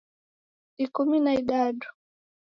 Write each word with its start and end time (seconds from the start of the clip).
Ikumi 0.85 1.17
na 1.23 1.31
idadu 1.41 1.87